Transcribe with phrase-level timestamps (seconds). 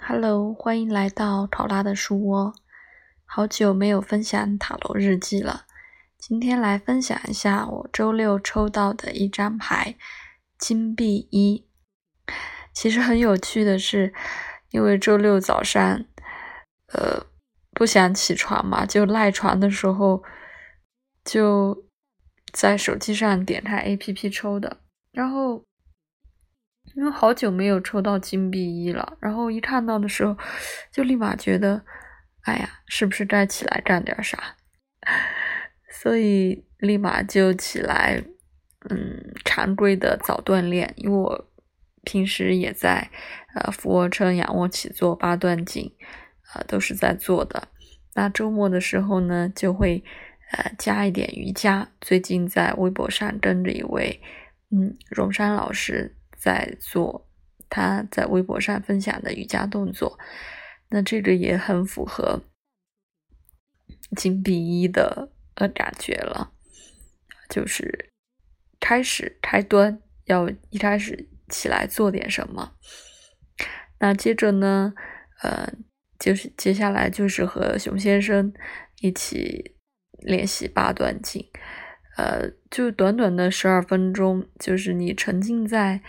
[0.00, 2.54] Hello，欢迎来到考拉的书窝。
[3.26, 5.66] 好久没有分享塔罗日记了，
[6.16, 9.96] 今天来分享一下我周六抽到的一张牌——
[10.56, 11.66] 金币一。
[12.72, 14.14] 其实很有趣的是，
[14.70, 16.04] 因为周六早上，
[16.92, 17.26] 呃，
[17.72, 20.22] 不想起床嘛，就赖床的时候，
[21.24, 21.84] 就
[22.52, 24.78] 在手机上点开 APP 抽的，
[25.12, 25.64] 然后。
[26.94, 30.36] 因为好久没有抽到金币一了，然后一看到的时候，
[30.90, 31.82] 就立马觉得，
[32.42, 34.56] 哎呀，是不是该起来干点啥？
[35.90, 38.22] 所以立马就起来，
[38.90, 40.92] 嗯，常规的早锻炼。
[40.96, 41.48] 因为我
[42.04, 43.10] 平时也在，
[43.54, 45.92] 呃，俯卧撑、仰卧起坐、八段锦，
[46.54, 47.68] 呃，都是在做的。
[48.14, 50.02] 那周末的时候呢，就会，
[50.52, 51.88] 呃，加一点瑜伽。
[52.00, 54.20] 最近在微博上跟着一位，
[54.70, 56.14] 嗯，荣山老师。
[56.38, 57.28] 在做
[57.68, 60.18] 他在微博上分享的瑜伽动作，
[60.88, 62.44] 那这个也很符合
[64.16, 66.52] 金币一的呃感觉了，
[67.50, 68.10] 就是
[68.80, 72.74] 开始开端要一开始起来做点什么，
[73.98, 74.94] 那接着呢，
[75.42, 75.70] 呃，
[76.18, 78.54] 就是接下来就是和熊先生
[79.00, 79.76] 一起
[80.20, 81.44] 练习八段锦，
[82.16, 86.00] 呃，就短短的十二分钟，就是你沉浸在。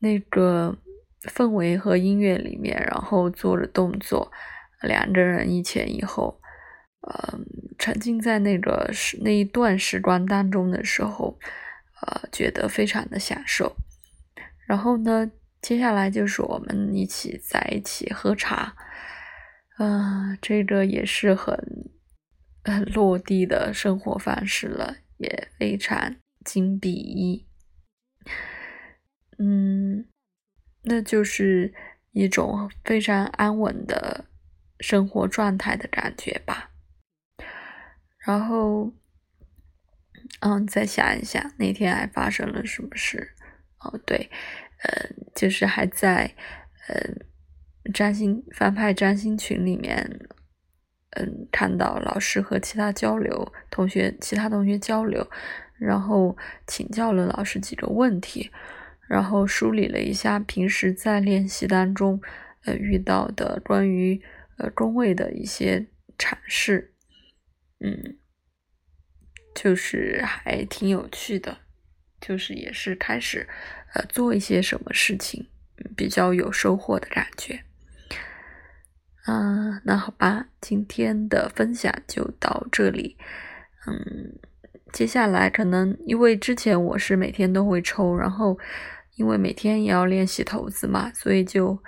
[0.00, 0.76] 那个
[1.22, 4.32] 氛围和音乐里面，然后做着动作，
[4.82, 6.40] 两个人一前一后，
[7.02, 7.46] 嗯，
[7.78, 11.38] 沉浸在那个时那一段时光当中的时候，
[12.00, 13.76] 呃，觉得非常的享受。
[14.66, 18.74] 然后呢，接下来就是我们一起在一起喝茶，
[19.78, 21.54] 嗯，这个也是很
[22.64, 27.46] 很落地的生活方式了，也非常金币一。
[29.38, 30.04] 嗯，
[30.92, 31.72] 那就是
[32.10, 34.24] 一种非常安稳的
[34.80, 36.72] 生活状态的感觉吧。
[38.18, 38.92] 然后，
[40.40, 43.36] 嗯，再想一想那天还发生了什么事？
[43.78, 44.28] 哦，对，
[44.82, 46.34] 呃，就是还在
[46.88, 50.26] 呃占星翻派占星群里面，
[51.10, 55.30] 嗯，看到老师和其他交流同学，其他同学交流，
[55.78, 56.36] 然后
[56.66, 58.50] 请教了老师几个问题。
[59.10, 62.20] 然后梳理了一下平时在练习当中，
[62.64, 64.22] 呃遇到的关于
[64.56, 65.84] 呃宫位的一些
[66.16, 66.94] 阐释，
[67.80, 68.16] 嗯，
[69.52, 71.58] 就是还挺有趣的，
[72.20, 73.48] 就是也是开始
[73.94, 75.48] 呃做一些什么事情，
[75.96, 77.64] 比较有收获的感觉。
[79.26, 83.16] 嗯，那好吧，今天的分享就到这里，
[83.88, 84.38] 嗯，
[84.92, 88.56] 接下来可能因为之前我是每天都会抽，然后。
[89.20, 91.78] 因为每天也要练习投资嘛，所以就，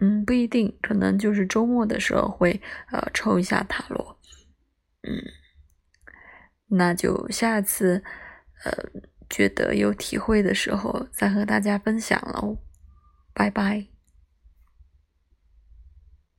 [0.00, 2.58] 嗯，不一定，可能就是周末的时候会
[2.90, 4.18] 呃抽一下塔罗，
[5.02, 5.20] 嗯，
[6.68, 8.02] 那就下次
[8.64, 8.72] 呃
[9.28, 12.56] 觉得有体会的时候再和大家分享喽，
[13.34, 13.91] 拜拜。